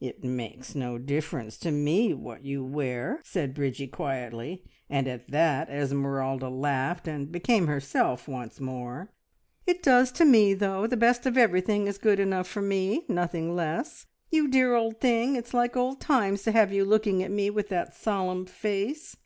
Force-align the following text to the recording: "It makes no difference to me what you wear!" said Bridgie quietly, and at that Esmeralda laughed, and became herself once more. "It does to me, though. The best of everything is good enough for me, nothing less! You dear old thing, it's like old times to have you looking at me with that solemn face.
"It 0.00 0.22
makes 0.22 0.76
no 0.76 0.96
difference 0.96 1.58
to 1.58 1.72
me 1.72 2.14
what 2.14 2.44
you 2.44 2.62
wear!" 2.64 3.20
said 3.24 3.52
Bridgie 3.52 3.88
quietly, 3.88 4.62
and 4.88 5.08
at 5.08 5.28
that 5.32 5.68
Esmeralda 5.68 6.48
laughed, 6.48 7.08
and 7.08 7.32
became 7.32 7.66
herself 7.66 8.28
once 8.28 8.60
more. 8.60 9.10
"It 9.66 9.82
does 9.82 10.12
to 10.12 10.24
me, 10.24 10.54
though. 10.54 10.86
The 10.86 10.96
best 10.96 11.26
of 11.26 11.36
everything 11.36 11.88
is 11.88 11.98
good 11.98 12.20
enough 12.20 12.46
for 12.46 12.62
me, 12.62 13.06
nothing 13.08 13.56
less! 13.56 14.06
You 14.30 14.46
dear 14.46 14.76
old 14.76 15.00
thing, 15.00 15.34
it's 15.34 15.52
like 15.52 15.76
old 15.76 16.00
times 16.00 16.44
to 16.44 16.52
have 16.52 16.72
you 16.72 16.84
looking 16.84 17.20
at 17.24 17.32
me 17.32 17.50
with 17.50 17.68
that 17.70 17.92
solemn 17.92 18.46
face. 18.46 19.16